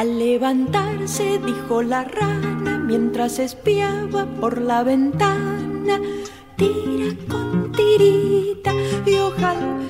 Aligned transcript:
Al 0.00 0.18
levantarse 0.18 1.38
dijo 1.44 1.82
la 1.82 2.04
rana 2.04 2.78
mientras 2.78 3.38
espiaba 3.38 4.24
por 4.40 4.58
la 4.58 4.82
ventana, 4.82 6.00
tira 6.56 7.14
con 7.28 7.70
tirita 7.72 8.72
y 9.04 9.16
ojalá 9.16 9.89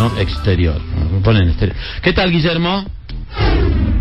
no 0.00 0.18
exterior. 0.18 0.80
Ponen 1.22 1.48
exterior. 1.48 1.76
¿Qué 2.02 2.12
tal, 2.12 2.30
Guillermo? 2.30 2.86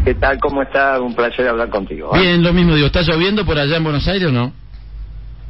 ¿Qué 0.06 0.16
tal? 0.16 0.40
¿Cómo 0.40 0.62
está? 0.62 1.00
Un 1.02 1.14
placer 1.14 1.48
hablar 1.48 1.70
contigo. 1.70 2.16
¿eh? 2.16 2.22
Bien, 2.22 2.42
lo 2.42 2.54
mismo 2.54 2.74
digo. 2.74 2.88
¿Está 2.88 3.02
lloviendo 3.02 3.46
por 3.46 3.60
allá 3.60 3.76
en 3.78 3.84
Buenos 3.84 4.08
Aires 4.08 4.30
o 4.30 4.32
no? 4.32 4.54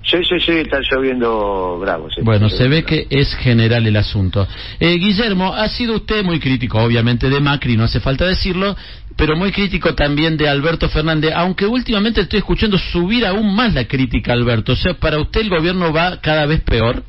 Sí, 0.03 0.17
sí, 0.27 0.39
sí, 0.39 0.51
está 0.53 0.79
lloviendo 0.79 1.77
bravo. 1.79 2.09
sí, 2.09 2.21
Bueno, 2.23 2.49
se 2.49 2.67
ve 2.67 2.83
que 2.83 3.05
es 3.11 3.35
general 3.35 3.85
el 3.85 3.95
asunto. 3.95 4.47
Eh, 4.79 4.95
Guillermo, 4.97 5.53
ha 5.53 5.67
sido 5.69 5.97
usted 5.97 6.23
muy 6.23 6.39
crítico, 6.39 6.79
obviamente, 6.79 7.29
de 7.29 7.39
Macri, 7.39 7.77
no 7.77 7.83
hace 7.83 7.99
falta 7.99 8.25
decirlo, 8.25 8.75
pero 9.15 9.35
muy 9.35 9.51
crítico 9.51 9.93
también 9.93 10.35
de 10.35 10.49
Alberto 10.49 10.89
Fernández, 10.89 11.31
aunque 11.35 11.67
últimamente 11.67 12.21
estoy 12.21 12.39
escuchando 12.39 12.77
subir 12.79 13.23
aún 13.25 13.53
más 13.53 13.73
la 13.75 13.85
crítica, 13.85 14.33
Alberto. 14.33 14.71
O 14.71 14.75
sea, 14.75 14.95
¿para 14.95 15.19
usted 15.19 15.41
el 15.41 15.49
gobierno 15.49 15.93
va 15.93 16.19
cada 16.21 16.47
vez 16.47 16.61
peor? 16.61 17.03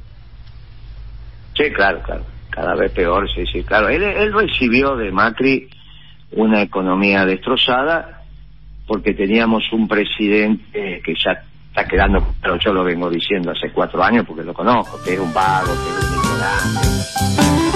Sí, 1.57 1.65
claro, 1.75 2.02
claro. 2.02 2.25
Cada 2.61 2.75
vez 2.75 2.93
peor, 2.93 3.27
sí, 3.33 3.47
sí, 3.51 3.63
claro. 3.63 3.89
Él, 3.89 4.03
él 4.03 4.35
recibió 4.35 4.95
de 4.95 5.11
Macri 5.11 5.71
una 6.33 6.61
economía 6.61 7.25
destrozada 7.25 8.23
porque 8.87 9.15
teníamos 9.15 9.63
un 9.73 9.89
presidente 9.89 11.01
que 11.03 11.15
ya 11.15 11.43
está 11.69 11.88
quedando, 11.88 12.35
pero 12.43 12.59
yo 12.59 12.75
lo 12.75 12.85
vengo 12.85 13.09
diciendo 13.09 13.53
hace 13.53 13.73
cuatro 13.73 14.03
años 14.05 14.27
porque 14.27 14.45
lo 14.45 14.53
conozco, 14.53 15.03
que 15.03 15.15
es 15.15 15.19
un 15.19 15.33
vago, 15.33 15.73
que 15.73 15.88
es 15.88 16.11
un 16.11 16.19
ignorante. 16.19 17.70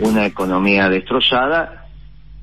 Una 0.00 0.26
economía 0.26 0.88
destrozada 0.88 1.86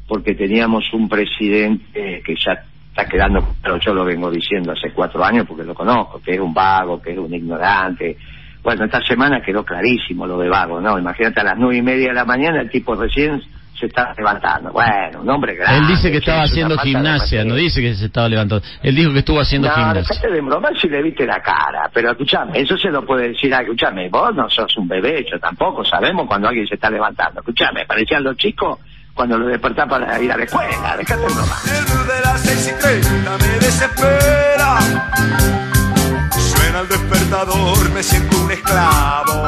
porque 0.08 0.36
teníamos 0.36 0.84
un 0.94 1.08
presidente 1.08 2.22
que 2.26 2.36
ya 2.36 2.64
está 2.90 3.06
quedando, 3.10 3.56
pero 3.62 3.78
yo 3.80 3.94
lo 3.94 4.04
vengo 4.04 4.30
diciendo 4.30 4.74
hace 4.74 4.92
cuatro 4.92 5.24
años 5.24 5.46
porque 5.48 5.64
lo 5.64 5.74
conozco, 5.74 6.22
que 6.22 6.32
es 6.32 6.40
un 6.40 6.54
vago, 6.54 7.02
que 7.02 7.12
es 7.12 7.18
un 7.18 7.34
ignorante. 7.34 8.18
Bueno, 8.62 8.86
esta 8.86 9.02
semana 9.02 9.42
quedó 9.42 9.64
clarísimo 9.64 10.28
lo 10.28 10.38
de 10.38 10.50
vago, 10.50 10.82
¿no? 10.82 11.00
Imagínate 11.00 11.40
a 11.40 11.44
las 11.46 11.58
nueve 11.58 11.78
y 11.78 11.82
media 11.82 12.10
de 12.10 12.14
la 12.14 12.26
mañana 12.26 12.62
el 12.62 12.70
tipo 12.70 12.94
recién 12.96 13.42
se 13.80 13.88
está 13.88 14.14
levantando. 14.18 14.72
Bueno, 14.72 15.22
un 15.22 15.30
hombre 15.30 15.56
grande. 15.56 15.80
Él 15.80 15.88
dice 15.88 16.12
que 16.12 16.18
estaba 16.18 16.44
es 16.44 16.52
haciendo 16.52 16.78
gimnasia, 16.78 17.44
no 17.44 17.56
dice 17.56 17.82
que 17.82 17.96
se 17.96 18.06
estaba 18.06 18.30
levantando. 18.30 18.64
Él 18.84 18.96
dijo 18.96 19.12
que 19.12 19.20
estuvo 19.20 19.40
haciendo 19.40 19.68
No, 19.70 19.74
gimnasia. 19.74 20.02
dejate 20.02 20.32
de 20.32 20.42
bromar 20.42 20.78
si 20.80 20.88
le 20.88 21.02
viste 21.02 21.26
la 21.26 21.42
cara. 21.42 21.90
Pero 21.94 22.12
escúchame, 22.12 22.60
eso 22.60 22.78
se 22.78 22.90
lo 22.90 23.06
puede 23.06 23.30
decir. 23.30 23.54
ah, 23.56 23.62
Escúchame, 23.62 24.08
vos 24.10 24.36
no 24.36 24.50
sos 24.50 24.76
un 24.78 24.88
bebé, 24.88 25.26
yo 25.31 25.40
tampoco. 25.40 25.84
Sabemos 25.84 26.28
cuando 26.28 26.48
alguien 26.50 26.68
se 26.68 26.76
está 26.76 26.90
levantando. 26.90 27.40
Escúchame, 27.40 27.86
parecían 27.86 28.24
los 28.24 28.36
chicos 28.38 28.78
cuando 29.14 29.38
lo 29.38 29.48
despertás 29.48 29.88
para 29.90 30.22
ir 30.22 30.31
a 30.31 30.38
la 30.38 30.44
escuela. 30.44 30.96
Dejate 30.98 31.22
de 31.22 31.28
bromar. 31.28 31.58
El 31.66 32.08
de 32.08 32.22
las 32.24 32.42
seis 32.42 32.74
y 32.76 32.81
treinta 32.81 33.38
me 33.38 33.60
desespera. 33.66 34.80
Suena 36.31 36.80
el 36.81 36.88
despertador, 36.88 37.90
me 37.94 38.04
siento 38.04 38.38
un 38.44 38.52
esclavo. 38.52 39.48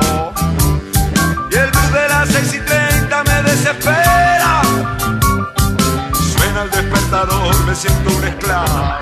Me 7.73 7.77
siento 7.77 8.15
un 8.15 8.23
esclavo. 8.23 8.99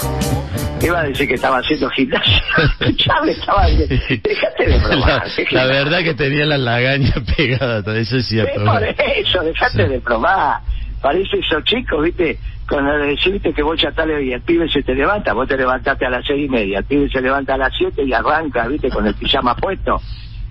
Iba 0.82 1.00
a 1.02 1.04
decir 1.04 1.28
que 1.28 1.34
estaba 1.34 1.58
haciendo 1.58 1.90
gimnasia. 1.90 2.42
Estaba... 3.28 3.68
Dejate 3.68 4.66
de 4.66 4.80
bromar. 4.80 5.24
La, 5.52 5.66
verdad 5.66 6.00
que 6.04 6.14
tenía 6.14 6.46
la 6.46 6.58
lagaña 6.58 7.14
pegada, 7.38 7.84
todo 7.84 7.96
eso 7.96 8.16
es 8.16 8.24
Es 8.24 8.30
cierto. 8.30 8.64
por 8.64 8.82
eso, 8.82 9.44
dejate 9.44 9.84
Sí. 9.86 9.90
de 9.92 10.00
probar. 10.00 10.62
Parece 11.02 11.40
esos 11.40 11.62
chicos, 11.66 12.02
¿viste? 12.02 12.40
Cuando 12.70 12.96
le. 12.98 13.18
Que 13.54 13.62
vos 13.62 13.80
ya 13.82 13.90
estás 13.90 14.08
y 14.24 14.32
el 14.32 14.42
pibe 14.42 14.70
se 14.70 14.82
te 14.84 14.96
levanta, 14.96 15.34
vos 15.34 15.50
te 15.50 15.58
levantaste 15.58 16.06
a 16.06 16.10
las 16.10 16.26
seis 16.26 16.46
y 16.46 16.50
media, 16.50 16.80
el 16.80 16.86
pibe 16.86 17.10
se 17.10 17.20
levanta 17.20 17.56
a 17.56 17.58
las 17.58 17.74
siete 17.78 18.04
y 18.06 18.14
arranca, 18.14 18.68
¿viste? 18.68 18.90
Con 18.90 19.06
el 19.06 19.16
pijama 19.16 19.54
puesto 19.56 20.00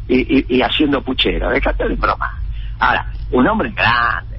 y, 0.09 0.41
y, 0.41 0.45
y 0.59 0.61
haciendo 0.61 1.01
puchero. 1.03 1.49
Dejate 1.49 1.89
de 1.89 1.95
broma. 1.95 2.39
Ahora, 2.81 3.07
un 3.31 3.49
hombre 3.49 3.73
grande, 3.75 4.37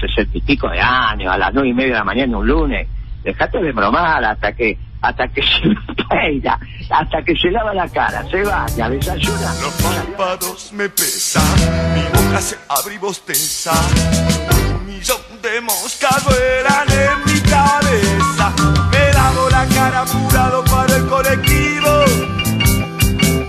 sesenta 0.00 0.38
y 0.38 0.40
pico 0.42 0.68
de 0.68 0.80
años, 0.80 1.32
a 1.34 1.36
las 1.38 1.52
nueve 1.52 1.68
y 1.70 1.74
media 1.74 1.94
de 1.94 1.98
la 1.98 2.04
mañana 2.04 2.38
un 2.38 2.46
lunes, 2.46 2.86
dejate 3.22 3.58
de 3.60 3.72
bromar 3.72 4.24
hasta 4.24 4.52
que 4.52 4.78
hasta 5.00 5.28
que 5.28 5.42
se 5.42 6.04
peina, 6.08 6.58
hasta 6.90 7.22
que 7.22 7.36
se 7.36 7.50
lava 7.50 7.72
la 7.74 7.88
cara, 7.88 8.24
se 8.28 8.42
baña, 8.42 8.88
desayuna. 8.90 9.54
Los 9.62 9.74
párpados 9.82 10.72
me 10.72 10.88
pesan, 10.88 11.42
mi 11.94 12.02
boca 12.02 12.40
se 12.40 12.56
abre 12.68 12.94
y 12.94 12.98
bosteza. 12.98 13.72
Un 14.74 14.86
millón 14.86 15.20
de 15.42 15.60
moscas 15.60 16.24
vuelan 16.24 16.88
en 16.90 17.32
mi 17.32 17.40
cabeza. 17.40 18.52
Me 18.90 19.12
lavo 19.12 19.50
la 19.50 19.66
cara 19.66 20.00
apurado 20.00 20.64
para 20.64 20.96
el 20.96 21.06
colectivo. 21.06 22.04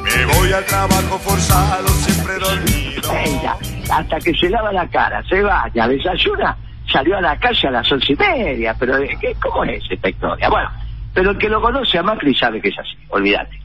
Me 0.03 0.25
voy 0.25 0.53
al 0.53 0.65
trabajo 0.65 1.17
forzado, 1.19 1.87
siempre 1.89 2.33
dormido. 2.39 3.11
Ella, 3.25 3.57
hasta 3.91 4.19
que 4.19 4.33
se 4.35 4.49
lava 4.49 4.71
la 4.71 4.87
cara, 4.87 5.23
se 5.27 5.41
baña, 5.41 5.87
desayuna, 5.87 6.55
salió 6.91 7.17
a 7.17 7.21
la 7.21 7.37
calle 7.37 7.67
a 7.67 7.71
las 7.71 7.91
once 7.91 8.13
y 8.13 8.15
media, 8.15 8.75
pero 8.77 8.97
¿de 8.97 9.17
¿qué, 9.19 9.35
¿cómo 9.41 9.63
es 9.63 9.83
esta 9.89 10.09
historia? 10.09 10.49
Bueno, 10.49 10.69
pero 11.13 11.31
el 11.31 11.37
que 11.37 11.49
lo 11.49 11.61
conoce 11.61 11.97
a 11.97 12.03
Macri 12.03 12.33
sabe 12.35 12.61
que 12.61 12.69
es 12.69 12.79
así, 12.79 12.97
olvídate. 13.09 13.59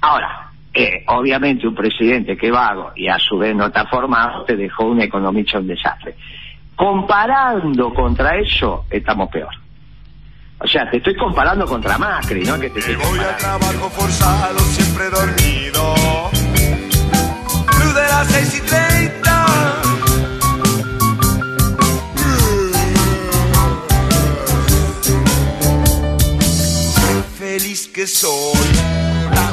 Ahora, 0.00 0.50
eh, 0.72 1.04
obviamente 1.08 1.66
un 1.66 1.74
presidente 1.74 2.36
que 2.36 2.50
vago 2.50 2.92
y 2.94 3.08
a 3.08 3.18
su 3.18 3.38
vez 3.38 3.54
no 3.54 3.66
está 3.66 3.86
formado, 3.86 4.44
te 4.44 4.56
dejó 4.56 4.84
una 4.84 5.04
economía 5.04 5.42
hecha 5.42 5.58
un 5.58 5.66
desastre. 5.66 6.14
Comparando 6.76 7.92
contra 7.92 8.36
eso, 8.38 8.86
estamos 8.90 9.28
peor. 9.28 9.54
O 10.62 10.66
sea, 10.66 10.88
te 10.90 10.98
estoy 10.98 11.16
comparando 11.16 11.66
contra 11.66 11.98
Macri, 11.98 12.42
¿no? 12.44 12.58
Que 12.60 12.70
te 12.70 12.78
estoy 12.78 12.94
voy 12.96 13.04
comparando. 13.04 13.38
trabajo 13.38 13.90
forzado, 13.90 14.58
siempre 14.60 15.04
dormido. 15.10 15.94
Luz 17.82 17.94
de 17.94 18.02
las 18.02 18.26
seis 18.28 18.62
y 18.62 18.66
treinta. 18.66 19.29
Que 28.00 28.06
soy. 28.06 28.56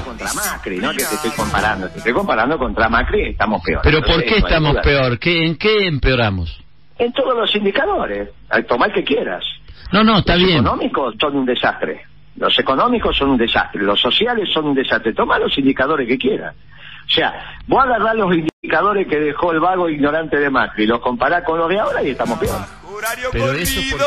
contra 0.06 0.34
Macri, 0.34 0.78
¿no? 0.78 0.92
Que 0.92 0.98
te 1.04 1.16
estoy 1.16 1.32
comparando. 1.32 1.90
Te 1.90 1.98
estoy 1.98 2.14
comparando 2.14 2.58
contra 2.58 2.88
Macri 2.88 3.28
y 3.28 3.30
estamos 3.32 3.62
peor. 3.62 3.82
Pero 3.84 4.02
¿por 4.02 4.24
qué 4.24 4.38
estamos 4.38 4.78
peor? 4.78 5.20
¿Qué, 5.20 5.46
¿En 5.46 5.58
qué 5.58 5.86
empeoramos? 5.86 6.58
En 6.98 7.12
todos 7.12 7.36
los 7.38 7.54
indicadores. 7.56 8.30
Toma 8.70 8.86
el 8.86 8.94
que 8.94 9.04
quieras. 9.04 9.44
No, 9.92 10.02
no, 10.04 10.20
está 10.20 10.36
los 10.38 10.46
bien. 10.46 10.60
económicos 10.60 11.16
son 11.20 11.36
un 11.36 11.46
desastre. 11.46 12.04
Los 12.38 12.58
económicos 12.58 13.18
son 13.18 13.32
un 13.32 13.38
desastre. 13.38 13.82
Los 13.82 14.00
sociales 14.00 14.48
son 14.54 14.68
un 14.68 14.76
desastre. 14.76 15.12
Toma 15.14 15.38
los 15.40 15.56
indicadores 15.58 16.08
que 16.08 16.18
quieras. 16.18 16.56
O 16.56 17.10
sea, 17.10 17.60
vos 17.68 17.84
agarrás 17.84 18.16
los 18.16 18.34
indicadores 18.34 19.08
que 19.08 19.20
dejó 19.20 19.52
el 19.52 19.60
vago 19.60 19.90
ignorante 19.90 20.38
de 20.38 20.50
Macri, 20.50 20.86
los 20.88 21.00
comparás 21.02 21.44
con 21.44 21.58
los 21.58 21.68
de 21.70 21.80
ahora 21.80 22.02
y 22.04 22.10
estamos 22.12 22.38
peor. 22.40 22.60
Horario 22.94 23.30
Pero 23.32 23.52
eso 23.54 23.82
porque- 23.92 24.06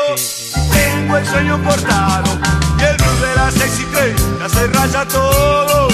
tengo 0.71 1.17
el 1.17 1.25
sueño 1.25 1.63
cortado 1.63 2.23
el 2.83 2.97
blues 2.97 3.21
de 3.21 3.35
las 3.35 3.53
seis 3.53 3.79
y 3.81 3.85
treinta 3.93 4.49
se 4.49 4.67
raya 4.67 5.07
todo. 5.07 5.87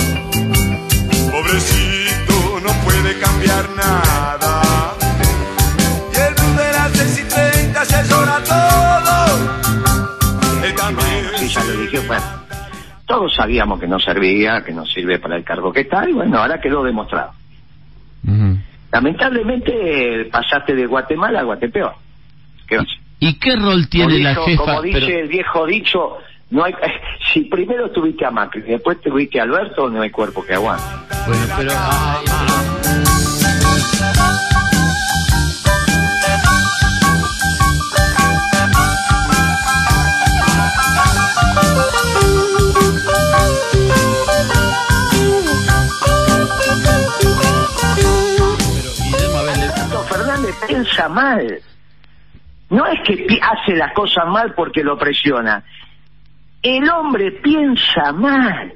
Pobrecito, 1.31 2.59
no 2.61 2.71
puede 2.83 3.19
cambiar 3.19 3.69
nada. 3.75 4.61
Y 6.13 6.17
el 6.19 6.33
blues 6.33 6.57
de 6.57 6.71
las 6.71 6.91
seis 6.91 7.23
y 7.25 7.29
treinta 7.29 7.85
se 7.85 8.03
llora 8.09 8.43
todo. 8.43 10.65
Él 10.65 10.73
también 10.75 11.25
Sí, 11.37 11.47
ya 11.49 11.63
lo 11.63 11.73
dije, 11.73 11.99
bueno. 12.07 12.25
Todos 13.05 13.33
sabíamos 13.35 13.79
que 13.79 13.87
no 13.87 13.99
servía, 13.99 14.63
que 14.65 14.73
no 14.73 14.85
sirve 14.85 15.19
para 15.19 15.37
el 15.37 15.43
cargo 15.43 15.71
que 15.71 15.81
está, 15.81 16.09
y 16.09 16.13
bueno, 16.13 16.39
ahora 16.39 16.59
quedó 16.59 16.83
demostrado. 16.83 17.31
Ujú. 18.27 18.57
Lamentablemente 18.91 20.21
eh, 20.21 20.25
pasaste 20.25 20.75
de 20.75 20.85
Guatemala 20.85 21.39
a 21.39 21.43
Guatepeor. 21.43 21.93
¿Y 23.19 23.33
qué 23.39 23.55
rol 23.55 23.87
tiene 23.89 24.13
como, 24.13 24.23
la 24.23 24.29
dijo- 24.31 24.45
jefa? 24.45 24.63
como 24.63 24.81
dice 24.81 24.99
Pero- 24.99 25.19
el 25.19 25.27
viejo 25.29 25.65
dicho, 25.65 26.17
No 26.49 26.63
hay, 26.63 26.73
si 27.33 27.41
primero 27.41 27.89
tuviste 27.91 28.25
a 28.25 28.31
Macri 28.31 28.61
y 28.61 28.71
después 28.71 28.99
tuviste 29.01 29.39
a 29.39 29.43
Alberto, 29.43 29.89
no 29.89 30.01
hay 30.01 30.09
cuerpo 30.11 30.45
que 30.45 30.53
aguante. 30.53 30.83
Bueno, 31.27 31.45
pero... 31.57 31.71
Fernández 50.09 50.55
piensa 50.67 51.09
mal. 51.09 51.59
No 52.69 52.85
es 52.85 52.99
que 53.05 53.13
pi- 53.17 53.39
hace 53.41 53.75
las 53.75 53.93
cosas 53.93 54.27
mal 54.27 54.53
porque 54.53 54.83
lo 54.83 54.97
presiona. 54.97 55.63
El 56.67 56.89
hombre 56.89 57.31
piensa 57.43 58.11
mal. 58.13 58.73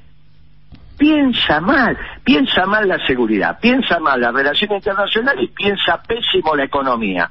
Piensa 0.98 1.60
mal. 1.60 1.98
Piensa 2.24 2.66
mal 2.66 2.88
la 2.88 3.06
seguridad. 3.06 3.58
Piensa 3.60 4.00
mal 4.00 4.22
la 4.22 4.32
relación 4.32 4.72
internacional 4.74 5.36
y 5.42 5.48
piensa 5.48 6.02
pésimo 6.04 6.56
la 6.56 6.66
economía. 6.66 7.30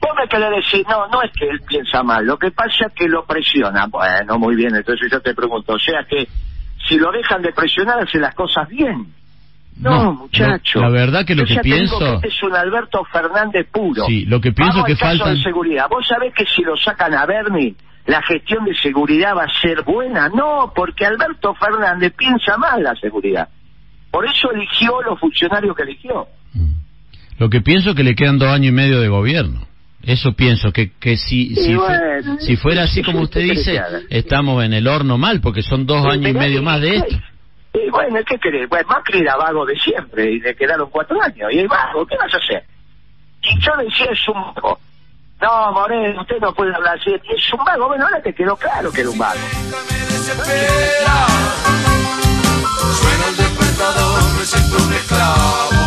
Vos 0.00 0.10
me 0.18 0.28
querés 0.28 0.50
decir, 0.56 0.84
no, 0.88 1.06
no 1.08 1.22
es 1.22 1.30
que 1.32 1.48
él 1.48 1.60
piensa 1.66 2.02
mal. 2.02 2.24
Lo 2.26 2.36
que 2.38 2.50
pasa 2.50 2.86
es 2.86 2.92
que 2.92 3.08
lo 3.08 3.24
presiona. 3.24 3.86
Bueno, 3.86 4.38
muy 4.38 4.54
bien. 4.56 4.74
Entonces 4.74 5.10
yo 5.10 5.20
te 5.20 5.34
pregunto, 5.34 5.74
o 5.74 5.78
sea 5.78 6.04
que 6.08 6.28
si 6.88 6.98
lo 6.98 7.10
dejan 7.12 7.40
de 7.42 7.52
presionar 7.52 8.00
hace 8.00 8.18
las 8.18 8.34
cosas 8.34 8.68
bien. 8.68 9.06
No, 9.78 10.04
No, 10.04 10.12
muchacho. 10.14 10.80
la- 10.80 10.88
la 10.90 10.92
verdad 10.92 11.24
que 11.24 11.34
lo 11.34 11.44
Yo 11.44 11.56
que 11.56 11.62
pienso- 11.62 11.98
que 11.98 12.14
este 12.16 12.28
es 12.28 12.42
un 12.42 12.54
Alberto 12.54 13.02
Fernández 13.10 13.66
puro. 13.72 14.04
Sí, 14.06 14.26
lo 14.26 14.38
que 14.40 14.52
pienso 14.52 14.82
Vamos 14.82 14.98
que 14.98 15.04
al 15.04 15.18
de 15.36 15.42
seguridad. 15.42 15.86
¿Vos 15.88 16.06
sabés 16.06 16.34
que 16.34 16.44
si 16.44 16.62
lo 16.62 16.76
sacan 16.76 17.14
a 17.14 17.24
Bernie, 17.24 17.74
la 18.06 18.22
gestión 18.22 18.64
de 18.64 18.74
seguridad 18.74 19.36
va 19.36 19.44
a 19.44 19.60
ser 19.60 19.82
buena? 19.82 20.28
No, 20.28 20.72
porque 20.74 21.06
Alberto 21.06 21.54
Fernández 21.54 22.12
piensa 22.16 22.56
mal 22.56 22.82
la 22.82 22.94
seguridad. 22.96 23.48
Por 24.10 24.26
eso 24.26 24.50
eligió 24.52 25.00
los 25.02 25.18
funcionarios 25.20 25.74
que 25.76 25.82
eligió. 25.84 26.26
Lo 27.38 27.48
que 27.48 27.60
pienso 27.60 27.90
es 27.90 27.96
que 27.96 28.04
le 28.04 28.14
quedan 28.14 28.38
dos 28.38 28.48
años 28.48 28.68
y 28.68 28.72
medio 28.72 29.00
de 29.00 29.08
gobierno. 29.08 29.66
Eso 30.02 30.32
pienso, 30.32 30.72
que, 30.72 30.90
que 30.98 31.16
si, 31.16 31.54
si, 31.54 31.74
fu- 31.74 31.80
bueno, 31.80 32.36
si 32.40 32.56
fuera 32.56 32.82
así 32.82 33.02
¿qué 33.02 33.06
como 33.12 33.22
usted 33.22 33.42
dice, 33.42 33.80
estamos 34.10 34.64
en 34.64 34.72
el 34.72 34.88
horno 34.88 35.16
mal, 35.16 35.40
porque 35.40 35.62
son 35.62 35.86
dos 35.86 36.04
años 36.04 36.30
y 36.30 36.34
medio 36.34 36.62
más 36.62 36.80
de 36.80 36.96
esto. 36.96 37.16
Y 37.74 37.88
bueno, 37.88 38.18
¿qué 38.26 38.36
querés? 38.38 38.68
Bueno, 38.68 38.86
Macri 38.88 39.20
era 39.20 39.36
vago 39.36 39.64
de 39.64 39.78
siempre 39.78 40.30
y 40.32 40.40
le 40.40 40.54
quedaron 40.56 40.90
cuatro 40.90 41.22
años. 41.22 41.48
Y 41.52 41.60
es 41.60 41.68
vago, 41.68 42.04
¿qué 42.04 42.16
vas 42.16 42.34
a 42.34 42.36
hacer? 42.36 42.64
Y 43.42 43.60
yo 43.60 43.72
decía, 43.78 44.06
es 44.10 44.28
un 44.28 44.34
vago. 44.54 44.78
No, 45.42 45.72
Moreno, 45.72 46.20
usted 46.20 46.38
no 46.38 46.54
puede 46.54 46.72
hablar 46.72 46.96
así. 46.96 47.10
Es 47.12 47.52
un 47.52 47.64
vago. 47.64 47.88
Bueno, 47.88 48.04
ahora 48.04 48.22
te 48.22 48.32
quedó 48.32 48.56
claro 48.56 48.92
que 48.92 49.00
era 49.00 49.10
un 49.10 49.18
vago. 49.18 49.40
Suena 52.94 53.26
el 53.28 53.36
despertador, 53.36 54.22
me 54.38 54.44
siento 54.44 54.76
un 54.84 54.92
esclavo. 54.92 55.80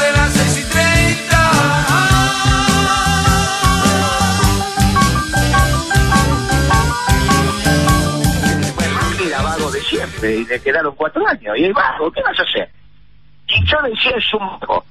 De 0.00 0.12
las 0.12 0.32
seis 0.32 0.58
y 0.58 0.70
treinta. 0.70 1.50
Bueno, 8.74 8.94
Macri 8.94 9.26
era 9.26 9.42
vago 9.42 9.70
de 9.70 9.80
siempre 9.82 10.36
y 10.36 10.44
le 10.46 10.58
quedaron 10.62 10.94
cuatro 10.94 11.26
años. 11.28 11.58
Y 11.58 11.66
es 11.66 11.74
vago, 11.74 12.10
¿qué 12.12 12.22
vas 12.22 12.38
a 12.40 12.42
hacer? 12.44 12.70
Y 13.48 13.62
yo 13.66 13.76
decía, 13.82 14.12
es 14.16 14.32
un 14.32 14.58
vago. 14.58 14.82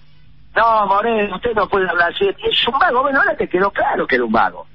No, 0.55 0.85
Moreno, 0.87 1.35
usted 1.35 1.53
no 1.55 1.67
puede 1.67 1.89
hablar 1.89 2.11
así. 2.11 2.27
Es 2.27 2.67
un 2.67 2.77
vago. 2.77 3.01
Bueno, 3.01 3.19
ahora 3.19 3.35
te 3.35 3.47
quedó 3.47 3.71
claro 3.71 4.05
que 4.05 4.15
era 4.15 4.25
un 4.25 4.31
vago. 4.31 4.67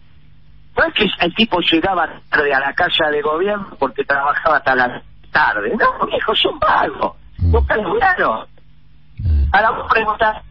No 0.77 0.85
es 0.85 0.95
que 0.95 1.09
el 1.21 1.35
tipo 1.35 1.59
llegaba 1.61 2.09
tarde 2.31 2.53
a 2.53 2.61
la 2.61 2.73
casa 2.75 3.09
de 3.11 3.23
gobierno 3.23 3.69
porque 3.79 4.05
trabajaba 4.05 4.57
hasta 4.57 4.75
la 4.75 5.03
tarde. 5.31 5.75
No, 5.77 6.07
viejo, 6.07 6.33
es 6.33 6.45
un 6.45 6.59
vago. 6.59 7.17
No 7.41 7.65
calcularon. 7.67 8.47
Ahora 9.53 9.71
vos 9.71 9.87
preguntás, 9.91 10.43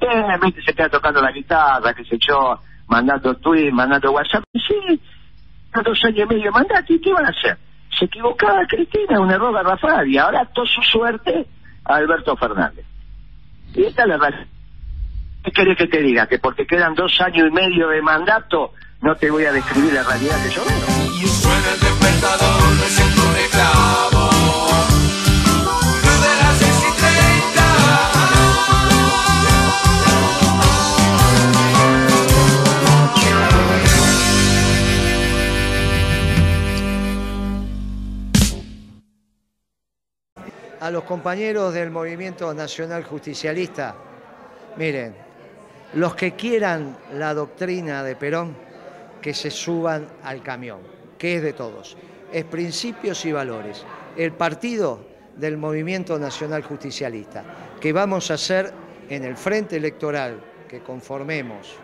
eh, 0.00 0.62
se 0.64 0.74
queda 0.74 0.88
tocando 0.88 1.20
la 1.20 1.32
guitarra, 1.32 1.94
que 1.94 2.04
se 2.04 2.16
echó 2.16 2.60
mandando 2.88 3.34
tweets, 3.36 3.72
mandando 3.72 4.12
WhatsApp. 4.12 4.44
Sí, 4.52 5.00
dos 5.84 6.04
años 6.04 6.18
y 6.30 6.34
medio 6.34 6.52
mandate, 6.52 6.94
¿y 6.94 7.00
qué 7.00 7.12
van 7.12 7.26
a 7.26 7.30
hacer? 7.30 7.58
Se 7.98 8.04
equivocaba 8.06 8.66
Cristina, 8.66 9.20
un 9.20 9.30
error 9.30 9.52
garrafal, 9.54 10.06
y 10.08 10.18
ahora 10.18 10.44
toda 10.46 10.66
su 10.66 10.82
suerte 10.82 11.46
a 11.84 11.94
Alberto 11.94 12.36
Fernández. 12.36 12.84
Y 13.74 13.84
esta 13.84 14.02
es 14.02 14.08
la 14.08 14.16
realidad. 14.16 14.46
¿Qué 15.44 15.52
querés 15.52 15.78
que 15.78 15.86
te 15.86 16.02
diga? 16.02 16.26
Que 16.26 16.38
porque 16.38 16.66
quedan 16.66 16.94
dos 16.94 17.20
años 17.20 17.48
y 17.48 17.54
medio 17.54 17.88
de 17.88 18.02
mandato, 18.02 18.72
no 19.00 19.14
te 19.14 19.30
voy 19.30 19.44
a 19.44 19.52
describir 19.52 19.92
la 19.92 20.02
realidad 20.02 20.42
que 20.42 20.50
yo 20.50 20.62
veo. 20.64 21.55
A 40.80 40.90
los 40.90 41.04
compañeros 41.04 41.72
del 41.74 41.90
Movimiento 41.90 42.52
Nacional 42.52 43.04
Justicialista, 43.04 43.94
miren, 44.76 45.14
los 45.94 46.14
que 46.14 46.32
quieran 46.32 46.96
la 47.12 47.32
doctrina 47.34 48.02
de 48.02 48.16
Perón, 48.16 48.54
que 49.20 49.32
se 49.32 49.50
suban 49.50 50.06
al 50.22 50.42
camión, 50.42 50.80
que 51.18 51.36
es 51.36 51.42
de 51.42 51.52
todos, 51.52 51.96
es 52.32 52.44
principios 52.44 53.24
y 53.24 53.32
valores. 53.32 53.84
El 54.16 54.32
partido 54.32 55.00
del 55.36 55.56
Movimiento 55.56 56.18
Nacional 56.18 56.62
Justicialista, 56.62 57.44
que 57.80 57.92
vamos 57.92 58.30
a 58.30 58.34
hacer 58.34 58.72
en 59.08 59.24
el 59.24 59.36
frente 59.36 59.76
electoral 59.76 60.40
que 60.68 60.80
conformemos 60.80 61.76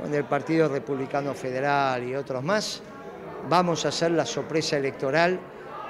con 0.00 0.14
el 0.14 0.24
Partido 0.24 0.68
Republicano 0.68 1.34
Federal 1.34 2.02
y 2.04 2.14
otros 2.14 2.42
más, 2.42 2.82
vamos 3.48 3.84
a 3.84 3.88
hacer 3.88 4.12
la 4.12 4.26
sorpresa 4.26 4.76
electoral 4.76 5.38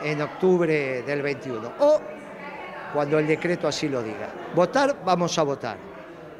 en 0.02 0.22
octubre 0.22 1.02
del 1.02 1.22
21. 1.22 1.72
O 1.80 2.00
cuando 2.92 3.18
el 3.18 3.26
decreto 3.26 3.68
así 3.68 3.88
lo 3.88 4.02
diga. 4.02 4.28
Votar, 4.54 4.96
vamos 5.04 5.38
a 5.38 5.42
votar. 5.42 5.76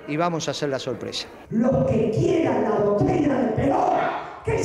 Y 0.09 0.17
vamos 0.17 0.49
a 0.49 0.51
hacer 0.51 0.69
la 0.71 0.79
sorpresa. 0.79 1.29
Los 1.51 1.87
que 1.87 2.11
quieran 2.11 2.65
la 2.65 2.71
doctrina 2.79 3.53
Perón, 3.55 4.01
que 4.45 4.59